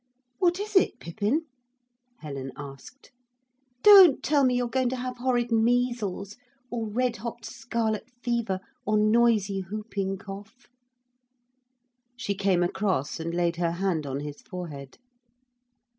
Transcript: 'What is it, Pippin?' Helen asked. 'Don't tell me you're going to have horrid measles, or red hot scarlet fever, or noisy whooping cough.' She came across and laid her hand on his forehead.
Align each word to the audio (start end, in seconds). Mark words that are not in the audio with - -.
'What 0.39 0.59
is 0.59 0.75
it, 0.75 0.99
Pippin?' 0.99 1.45
Helen 2.21 2.51
asked. 2.57 3.11
'Don't 3.83 4.23
tell 4.23 4.43
me 4.43 4.55
you're 4.55 4.67
going 4.67 4.89
to 4.89 4.95
have 4.95 5.17
horrid 5.17 5.51
measles, 5.51 6.37
or 6.71 6.87
red 6.89 7.17
hot 7.17 7.45
scarlet 7.45 8.09
fever, 8.23 8.61
or 8.83 8.97
noisy 8.97 9.61
whooping 9.61 10.17
cough.' 10.17 10.67
She 12.17 12.33
came 12.33 12.63
across 12.63 13.19
and 13.19 13.31
laid 13.31 13.57
her 13.57 13.73
hand 13.73 14.07
on 14.07 14.21
his 14.21 14.41
forehead. 14.41 14.97